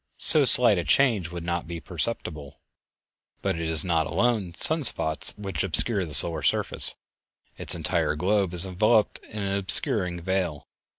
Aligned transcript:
So 0.17 0.45
slight 0.45 0.79
a 0.79 0.83
change 0.83 1.29
would 1.29 1.43
not 1.43 1.67
be 1.67 1.79
perceptible; 1.79 2.59
but 3.43 3.55
it 3.55 3.69
is 3.69 3.85
not 3.85 4.07
alone 4.07 4.55
sun 4.55 4.83
spots 4.83 5.37
which 5.37 5.63
obscure 5.63 6.05
the 6.05 6.15
solar 6.15 6.41
surface, 6.41 6.95
its 7.55 7.75
entire 7.75 8.15
globe 8.15 8.51
is 8.55 8.65
enveloped 8.65 9.21
with 9.21 9.35
an 9.35 9.59
obscuring 9.59 10.19
veil. 10.19 10.67